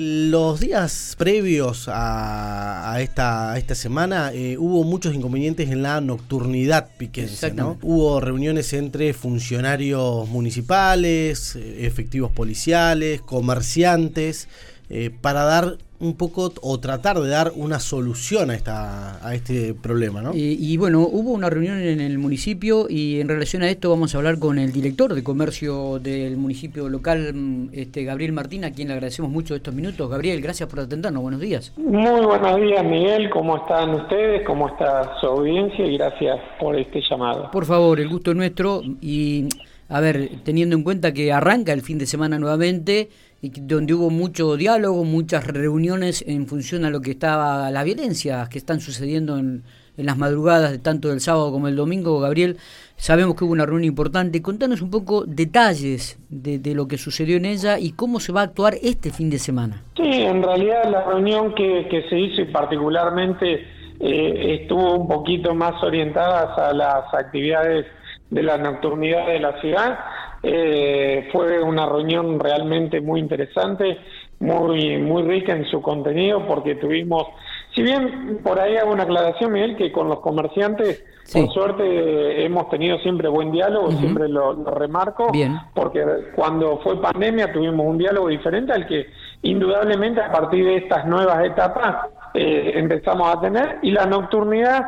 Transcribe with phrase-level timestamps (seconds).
[0.00, 7.52] los días previos a, esta, esta semana eh, hubo muchos inconvenientes en la nocturnidad piquense.
[7.52, 7.78] ¿no?
[7.82, 14.48] Hubo reuniones entre funcionarios municipales, eh, efectivos policiales, comerciantes,
[14.90, 19.74] eh, para dar un poco o tratar de dar una solución a esta a este
[19.74, 20.32] problema, ¿no?
[20.34, 24.18] y bueno, hubo una reunión en el municipio y en relación a esto vamos a
[24.18, 28.94] hablar con el director de comercio del municipio local, este Gabriel Martín, a quien le
[28.94, 30.08] agradecemos mucho estos minutos.
[30.10, 31.22] Gabriel, gracias por atendernos.
[31.22, 31.72] Buenos días.
[31.76, 33.30] Muy buenos días, Miguel.
[33.30, 34.46] ¿Cómo están ustedes?
[34.46, 35.86] ¿Cómo está su audiencia?
[35.86, 37.50] Y gracias por este llamado.
[37.50, 39.48] Por favor, el gusto es nuestro y
[39.88, 43.10] a ver, teniendo en cuenta que arranca el fin de semana nuevamente
[43.44, 48.48] y donde hubo mucho diálogo, muchas reuniones en función a lo que estaba la violencia
[48.50, 49.62] que están sucediendo en,
[49.96, 52.56] las madrugadas de tanto del sábado como el domingo, Gabriel,
[52.96, 54.42] sabemos que hubo una reunión importante.
[54.42, 58.44] Contanos un poco detalles de, lo que sucedió en ella y cómo se va a
[58.44, 59.82] actuar este fin de semana.
[59.94, 63.62] Sí, en realidad la reunión que, que se hizo y particularmente
[64.00, 67.86] eh, estuvo un poquito más orientada a las actividades
[68.30, 69.96] de la nocturnidad de la ciudad
[70.44, 73.98] eh, fue una reunión realmente muy interesante,
[74.40, 77.28] muy, muy rica en su contenido, porque tuvimos,
[77.74, 82.68] si bien por ahí hago una aclaración, Miguel, que con los comerciantes, por suerte hemos
[82.68, 85.32] tenido siempre buen diálogo, siempre lo, remarco,
[85.72, 86.04] porque
[86.36, 89.06] cuando fue pandemia tuvimos un diálogo diferente al que
[89.42, 94.82] indudablemente a partir de estas nuevas etapas eh, empezamos a tener, y la nocturnidad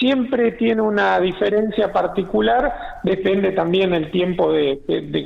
[0.00, 4.80] siempre tiene una diferencia particular, depende también el tiempo de,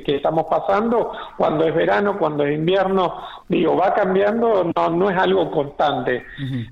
[0.05, 3.15] que estamos pasando, cuando es verano, cuando es invierno,
[3.49, 6.25] digo, va cambiando, no, no es algo constante.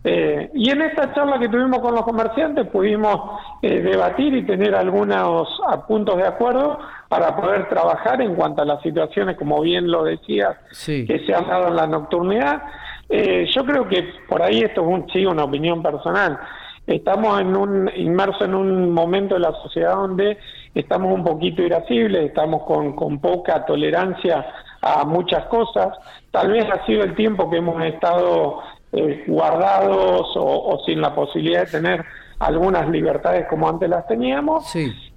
[0.02, 4.74] Eh, y en esta charla que tuvimos con los comerciantes pudimos eh, debatir y tener
[4.74, 5.48] algunos
[5.86, 10.56] puntos de acuerdo para poder trabajar en cuanto a las situaciones, como bien lo decías,
[10.84, 12.62] que se han dado en la nocturnidad.
[13.08, 16.38] Eh, yo creo que por ahí esto es un, sí, una opinión personal
[16.86, 20.38] estamos en un, inmersos en un momento de la sociedad donde
[20.74, 24.46] estamos un poquito irascibles, estamos con, con poca tolerancia
[24.80, 25.96] a muchas cosas.
[26.30, 28.60] Tal vez ha sido el tiempo que hemos estado
[28.92, 32.04] eh, guardados o, sin la posibilidad de tener
[32.38, 34.70] algunas libertades como antes las teníamos.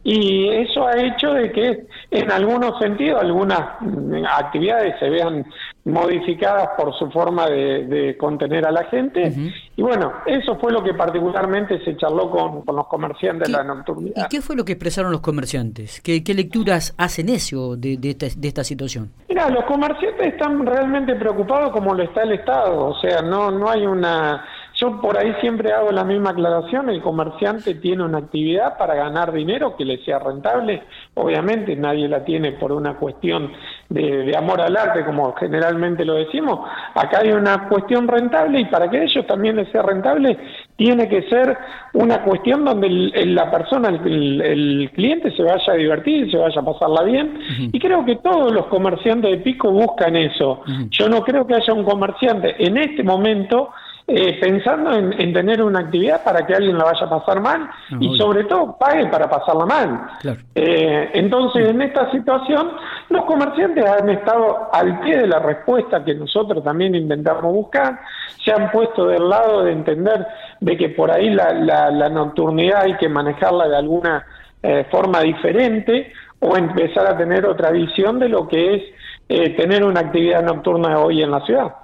[0.07, 5.43] Y eso ha hecho de que en algunos sentidos algunas mm, actividades se vean
[5.83, 9.33] modificadas por su forma de, contener a la gente.
[9.75, 14.25] Y bueno, eso fue lo que particularmente se charló con, los comerciantes de la nocturnidad.
[14.25, 16.01] ¿Y qué fue lo que expresaron los comerciantes?
[16.01, 19.11] ¿Qué, lecturas hacen eso de, de, esta, de esta situación?
[19.27, 22.89] Mira, los comerciantes están realmente preocupados como lo está el Estado.
[22.89, 24.45] O sea, no, no hay una
[24.75, 29.31] yo por ahí siempre hago la misma aclaración, el comerciante tiene una actividad para ganar
[29.31, 33.51] dinero que le sea rentable, obviamente nadie la tiene por una cuestión
[33.89, 38.89] de, amor al arte, como generalmente lo decimos, acá hay una cuestión rentable y para
[38.89, 40.37] que ellos también les sea rentable,
[40.75, 41.57] tiene que ser
[41.93, 47.03] una cuestión donde la persona, el, cliente se vaya a divertir, se vaya a pasarla
[47.03, 47.39] bien,
[47.71, 50.61] y creo que todos los comerciantes de pico buscan eso.
[50.89, 53.69] Yo no creo que haya un comerciante en este momento
[54.07, 57.97] eh, pensando en, tener una actividad para que alguien la vaya a pasar mal ah,
[57.99, 60.07] y sobre todo pague para pasarla mal.
[60.53, 62.71] Eh, entonces, en esta situación,
[63.09, 67.99] los comerciantes han estado al pie de la respuesta que nosotros también intentamos buscar,
[68.43, 70.27] se han puesto del lado de entender
[70.59, 74.23] de que por ahí la, nocturnidad hay que manejarla de alguna
[74.61, 78.83] eh, forma diferente o empezar a tener otra visión de lo que es
[79.27, 81.75] eh, tener una actividad nocturna hoy en la ciudad.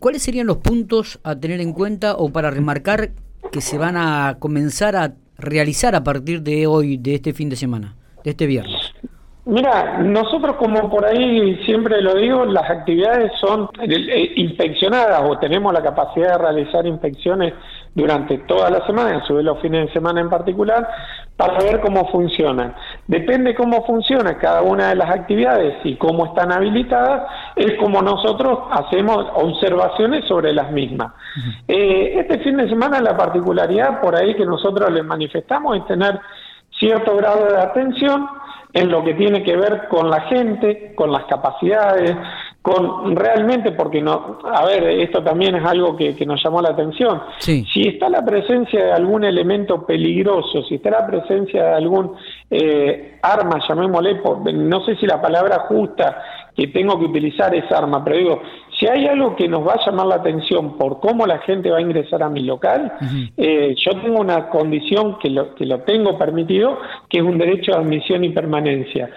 [0.00, 3.10] ¿Cuáles serían los puntos a tener en cuenta o para remarcar
[3.52, 7.56] que se van a comenzar a realizar a partir de hoy, de este fin de
[7.56, 7.94] semana,
[8.24, 8.94] de este viernes?
[9.44, 15.72] Mira, nosotros como por ahí siempre lo digo, las actividades son eh, inspeccionadas o tenemos
[15.72, 17.54] la capacidad de realizar inspecciones
[17.94, 20.88] durante toda la semana, a los fines de semana en particular,
[21.36, 22.74] para ver cómo funcionan.
[23.06, 28.58] Depende cómo funciona cada una de las actividades y cómo están habilitadas, es como nosotros
[28.70, 31.12] hacemos observaciones sobre las mismas.
[31.66, 36.18] Eh, este fin de semana la particularidad por ahí que nosotros les manifestamos es tener
[36.78, 38.28] cierto grado de atención,
[38.72, 42.14] en lo que tiene que ver con la gente, con las capacidades,
[42.62, 47.22] con realmente, porque no, a ver, esto también es algo que, nos llamó la atención.
[47.38, 52.14] Si está la presencia de algún elemento peligroso, si está la presencia de algún
[52.50, 54.20] eh, arma, llamémosle,
[54.54, 56.22] no sé si la palabra justa
[56.54, 58.42] que tengo que utilizar es arma, pero digo,
[58.78, 61.78] si hay algo que nos va a llamar la atención por cómo la gente va
[61.78, 62.92] a ingresar a mi local,
[63.36, 66.78] eh, yo tengo una condición que lo, que lo tengo permitido,
[67.08, 69.08] que es un derecho de admisión y permanencia.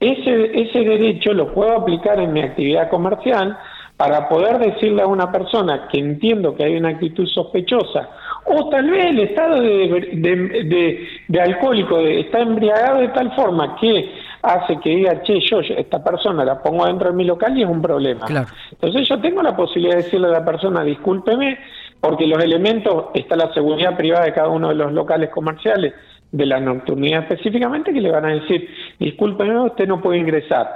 [0.00, 3.58] Ese, ese derecho lo puedo aplicar en mi actividad comercial
[3.96, 8.08] para poder decirle a una persona que entiendo que hay una actitud sospechosa,
[8.44, 14.08] o tal vez el estado de, de, alcohólico está embriagado de tal forma que
[14.40, 17.68] hace que diga, che, yo esta persona la pongo dentro de mi local y es
[17.68, 18.24] un problema.
[18.70, 21.58] Entonces yo tengo la posibilidad de decirle a la persona, discúlpeme,
[22.00, 25.94] porque los elementos, está la seguridad privada de cada uno de los locales comerciales,
[26.30, 28.68] de la nocturnidad específicamente, que le van a decir,
[28.98, 30.68] discúlpeme, usted no puede ingresar.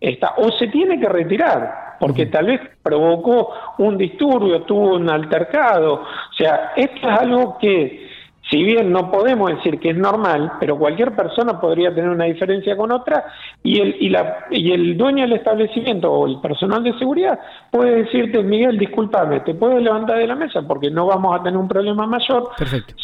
[0.00, 5.94] Está, o se tiene que retirar, porque tal vez provocó un disturbio, tuvo un altercado.
[5.94, 8.09] O sea, esto es algo que
[8.50, 12.76] si bien no podemos decir que es normal, pero cualquier persona podría tener una diferencia
[12.76, 13.24] con otra
[13.62, 17.38] y el, y, la, y el dueño del establecimiento o el personal de seguridad
[17.70, 21.58] puede decirte, Miguel, discúlpame, te puedo levantar de la mesa porque no vamos a tener
[21.58, 22.50] un problema mayor.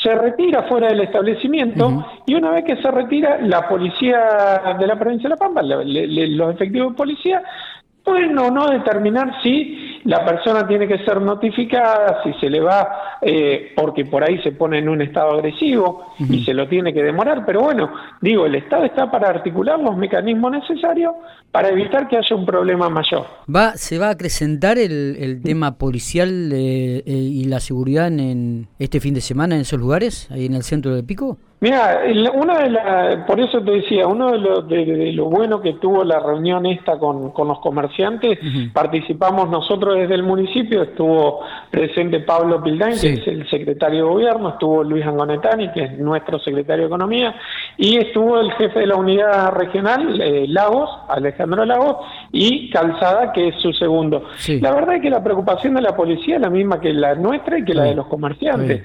[0.02, 4.98] Se retira fuera del establecimiento y una vez que se retira, la policía de la
[4.98, 7.42] provincia de La Pampa, los efectivos de policía,
[8.06, 13.18] pueden o no determinar si la persona tiene que ser notificada, si se le va,
[13.20, 17.02] eh, porque por ahí se pone en un estado agresivo y se lo tiene que
[17.02, 21.14] demorar, pero bueno, digo, el Estado está para articular los mecanismos necesarios
[21.50, 23.26] para evitar que haya un problema mayor.
[23.52, 29.00] ¿Va, ¿Se va a acrecentar el, tema policial eh, eh, y la seguridad en, este
[29.00, 31.38] fin de semana en esos lugares, ahí en el centro de Pico?
[31.58, 32.02] Mira,
[32.34, 36.04] una de las, por eso te decía, uno de lo, de, lo bueno que tuvo
[36.04, 38.38] la reunión esta con, con los comerciantes,
[38.74, 44.50] participamos nosotros desde el municipio, estuvo presente Pablo Pildán, que es el secretario de gobierno,
[44.50, 47.34] estuvo Luis Angonetani, que es nuestro secretario de economía,
[47.78, 51.96] y estuvo el jefe de la unidad regional, eh, Lagos, Alejandro Lagos,
[52.32, 54.24] y Calzada, que es su segundo.
[54.60, 57.58] La verdad es que la preocupación de la policía es la misma que la nuestra
[57.58, 58.84] y que la de los comerciantes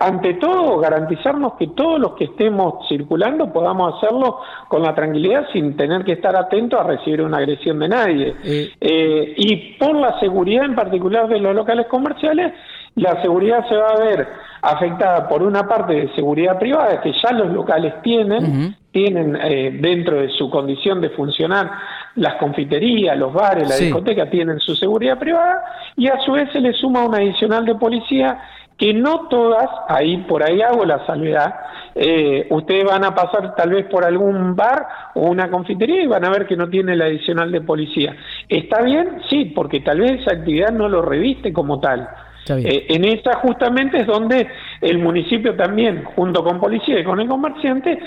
[0.00, 5.76] ante todo, garantizarnos que todos los que estemos circulando podamos hacerlo con la tranquilidad sin
[5.76, 8.34] tener que estar atentos a recibir una agresión de nadie.
[8.44, 8.72] Eh.
[8.80, 12.52] Eh, y por la seguridad en particular de los locales comerciales,
[12.96, 14.28] la seguridad se va a ver
[14.62, 20.20] afectada por una parte de seguridad privada que ya los locales tienen, tienen eh, dentro
[20.20, 21.70] de su condición de funcionar
[22.16, 25.64] las confiterías, los bares, la discoteca, tienen su seguridad privada
[25.96, 28.40] y a su vez se le suma una adicional de policía
[28.76, 31.54] que no todas, ahí por ahí hago la salvedad,
[31.94, 36.24] eh, ustedes van a pasar tal vez por algún bar o una confitería y van
[36.24, 38.16] a ver que no tiene la adicional de policía.
[38.48, 39.20] ¿Está bien?
[39.30, 42.08] Sí, porque tal vez esa actividad no lo reviste como tal.
[42.46, 44.46] Eh, en esa justamente es donde
[44.82, 47.98] el municipio también, junto con policía y con el comerciante,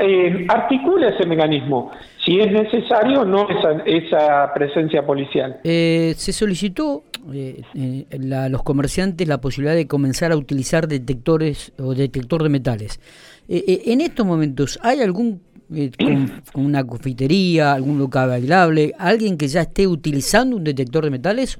[0.00, 1.90] eh, articula ese mecanismo,
[2.24, 5.58] si es necesario no esa, esa presencia policial.
[5.64, 12.42] se solicitó eh, eh, los comerciantes la posibilidad de comenzar a utilizar detectores o detector
[12.42, 13.00] de metales.
[13.48, 15.40] Eh, eh, en estos momentos, ¿hay algún,
[16.52, 21.58] con, una confitería, algún local bailable, alguien que ya esté utilizando un detector de metales?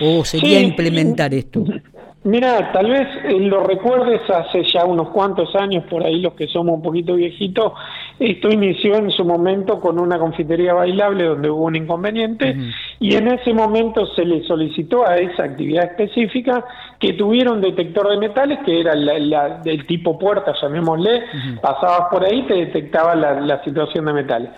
[0.00, 1.64] ¿O sería implementar esto?
[2.24, 3.06] Mira, tal vez
[3.38, 7.72] lo recuerdes hace ya unos cuantos años, por ahí los que somos un poquito viejitos,
[8.18, 12.56] esto inició en su momento con una confitería bailable donde hubo un inconveniente
[12.98, 16.64] y en ese momento se le solicitó a esa actividad específica
[16.98, 21.24] que tuviera un detector de metales que era la, del tipo puerta, llamémosle,
[21.60, 24.50] pasabas por ahí te detectaba la, situación de metales.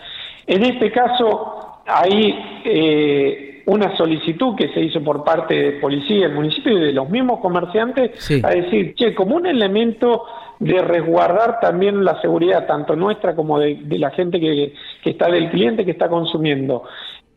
[0.46, 6.35] En este caso, hay eh, una solicitud que se hizo por parte de policía del
[6.35, 10.25] municipio y de los mismos comerciantes a decir, che, como un elemento
[10.59, 15.50] de resguardar también la seguridad, tanto nuestra como de, la gente que, que, está del
[15.50, 16.85] cliente que está consumiendo.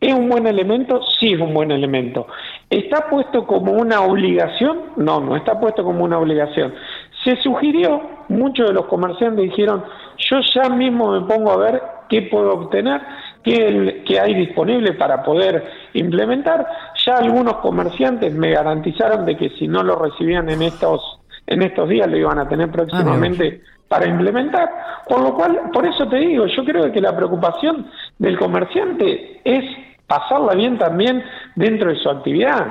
[0.02, 1.00] ¿Es un buen elemento?
[1.20, 2.26] Sí, es un buen elemento.
[2.68, 4.80] ¿Está puesto como una obligación?
[4.96, 6.74] No, no está puesto como una obligación.
[7.22, 9.84] Se sugirió, muchos de los comerciantes dijeron,
[10.18, 13.00] yo ya mismo me pongo a ver qué puedo obtener,
[13.44, 16.66] qué, qué hay disponible para poder implementar.
[17.06, 21.88] Ya algunos comerciantes me garantizaron de que si no lo recibían en estos en estos
[21.88, 24.68] días lo iban a tener próximamente ah, para implementar.
[25.06, 27.86] Con lo cual, por eso te digo, yo creo que la preocupación
[28.18, 29.64] del comerciante es
[30.12, 32.66] pasarla bien también dentro de su actividad.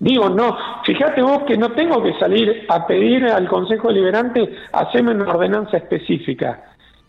[0.00, 5.12] Digo, no, fíjate vos que no tengo que salir a pedir al Consejo Deliberante hacerme
[5.12, 6.60] una ordenanza específica.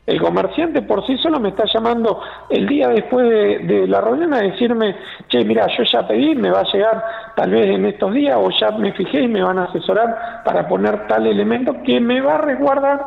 [0.06, 4.42] El comerciante por sí solo me está llamando el día después de, la reunión a
[4.42, 4.96] decirme,
[5.28, 7.04] che, mira, yo ya pedí, me va a llegar
[7.36, 10.68] tal vez en estos días o ya me fijé y me van a asesorar para
[10.68, 13.06] poner tal elemento que me va a resguardar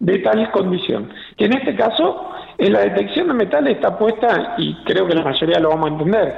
[0.00, 1.12] de tal condición.
[1.36, 5.22] Que en este caso, en la detección de metales está puesta, y creo que la
[5.22, 6.36] mayoría lo vamos a entender,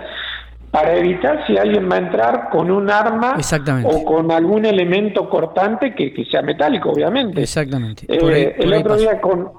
[0.71, 3.37] para evitar si alguien va a entrar con un arma
[3.85, 7.43] o con algún elemento cortante que, sea metálico, obviamente.
[7.43, 8.07] Exactamente.
[8.09, 9.51] Eh, el otro día con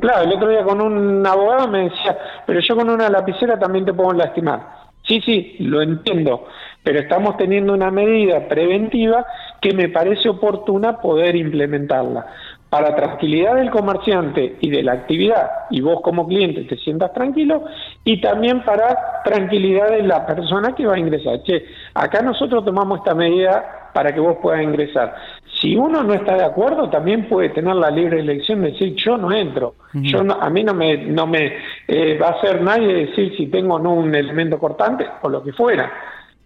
[0.00, 3.86] Claro, el otro día con un abogado me decía, pero yo con una lapicera también
[3.86, 4.60] te puedo lastimar.
[5.02, 6.46] Sí, sí, lo entiendo,
[6.82, 9.24] pero estamos teniendo una medida preventiva
[9.62, 12.26] que me parece oportuna poder implementarla
[12.70, 17.64] para tranquilidad del comerciante y de la actividad, y vos como cliente te sientas tranquilo,
[18.04, 21.42] y también para tranquilidad de la persona que va a ingresar.
[21.42, 25.14] Che, acá nosotros tomamos esta medida para que vos puedas ingresar.
[25.60, 29.16] Si uno no está de acuerdo, también puede tener la libre elección de decir yo
[29.16, 29.74] no entro.
[29.94, 31.54] Yo a mí no me, no me
[31.88, 35.42] eh, va a hacer nadie decir si tengo o no un elemento cortante o lo
[35.42, 35.90] que fuera.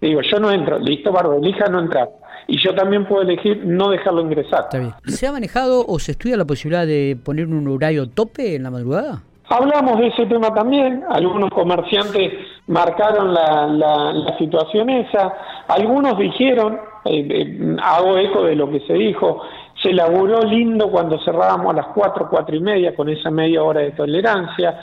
[0.00, 2.08] Digo, yo no entro, listo, Barbo, elija no entrar
[2.46, 4.68] y yo también puedo elegir no dejarlo ingresar.
[5.04, 8.70] ¿Se ha manejado o se estudia la posibilidad de poner un horario tope en la
[8.70, 9.22] madrugada?
[9.48, 12.32] Hablamos de ese tema también, algunos comerciantes
[12.68, 15.34] marcaron la, la, situación esa,
[15.68, 19.42] algunos dijeron, eh, eh, hago eco de lo que se dijo,
[19.82, 23.80] se laburó lindo cuando cerrábamos a las 4, 4 y media con esa media hora
[23.80, 24.80] de tolerancia,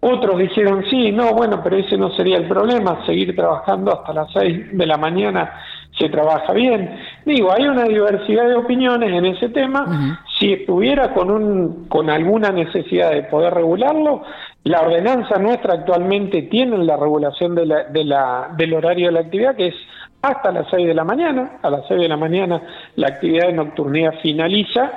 [0.00, 4.32] otros dijeron sí, no, bueno, pero ese no sería el problema, seguir trabajando hasta las
[4.32, 5.52] 6 de la mañana
[5.96, 6.98] se trabaja bien.
[7.24, 10.18] Digo, hay una diversidad de opiniones en ese tema.
[10.38, 14.22] Si estuviera con, un, con alguna necesidad de poder regularlo,
[14.64, 19.20] la ordenanza nuestra actualmente tiene la regulación de la, de la, del horario de la
[19.20, 19.74] actividad, que es
[20.22, 21.58] hasta las 6 de la mañana.
[21.62, 22.62] A las 6 de la mañana
[22.96, 24.92] la actividad de nocturnidad finaliza,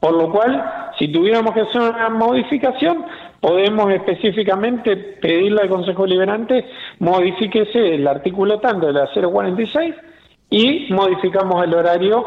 [0.00, 3.04] por lo cual, si tuviéramos que hacer una modificación,
[3.40, 6.64] podemos específicamente pedirle al Consejo Liberante
[6.98, 9.94] modifíquese el artículo tanto de la 046
[10.50, 12.26] y modificamos el horario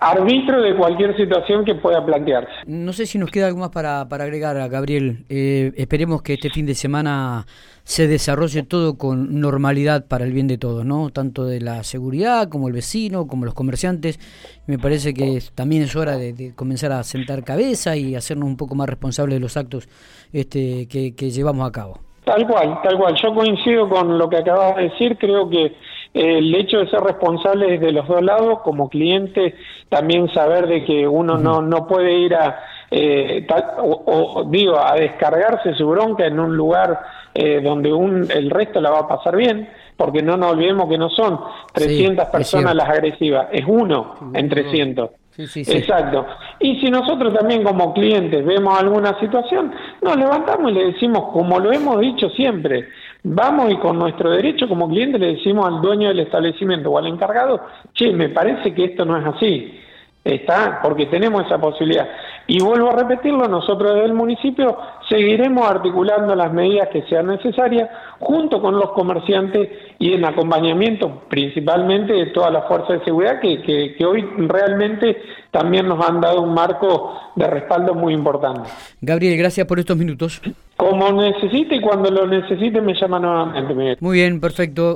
[0.00, 2.50] arbitro de cualquier situación que pueda plantearse.
[2.66, 5.26] No sé si nos queda algo más para, para agregar, a Gabriel.
[5.28, 7.44] Eh, esperemos que este fin de semana
[7.84, 11.10] se desarrolle todo con normalidad para el bien de todos, ¿no?
[11.10, 14.18] Tanto de la seguridad como el vecino, como los comerciantes.
[14.66, 18.74] Me parece que también es hora de, comenzar a sentar cabeza y hacernos un poco
[18.74, 19.88] más responsables de los actos
[20.32, 21.98] este, que, que llevamos a cabo.
[22.24, 23.14] Tal cual, tal cual.
[23.22, 25.16] Yo coincido con lo que acabas de decir.
[25.18, 25.74] Creo que
[26.12, 29.54] el hecho de ser responsable de los dos lados, como cliente,
[29.88, 33.46] también saber de que uno no, no puede ir a, eh,
[33.78, 37.00] o, digo, a descargarse su bronca en un lugar
[37.32, 40.98] eh, donde un, el resto la va a pasar bien, porque no nos olvidemos que
[40.98, 41.38] no son
[41.72, 45.10] 300 personas las agresivas, es uno en 300.
[45.38, 46.26] Exacto.
[46.58, 51.58] Y si nosotros también como clientes vemos alguna situación, nos levantamos y le decimos, como
[51.58, 52.88] lo hemos dicho siempre,
[53.22, 57.06] vamos y con nuestro derecho como cliente le decimos al dueño del establecimiento o al
[57.06, 57.60] encargado,
[57.94, 59.80] che, me parece que esto no es así.
[60.22, 62.08] Está, porque tenemos esa posibilidad.
[62.50, 64.76] Y vuelvo a repetirlo, nosotros desde el municipio
[65.08, 67.88] seguiremos articulando las medidas que sean necesarias
[68.18, 69.68] junto con los comerciantes
[70.00, 73.62] y en acompañamiento principalmente de todas las fuerzas de seguridad que,
[73.96, 75.16] que, hoy realmente
[75.52, 78.68] también nos han dado un marco de respaldo muy importante.
[79.00, 80.42] Gabriel, gracias por estos minutos.
[80.76, 83.96] Como necesite y cuando lo necesite me llama nuevamente.
[84.00, 84.88] Muy bien, perfecto.